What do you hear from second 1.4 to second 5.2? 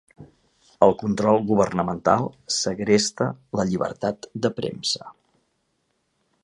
governamental segresta la llibertat de premsa.